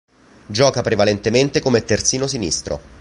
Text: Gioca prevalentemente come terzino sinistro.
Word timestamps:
Gioca 0.47 0.81
prevalentemente 0.81 1.59
come 1.59 1.83
terzino 1.83 2.25
sinistro. 2.25 2.79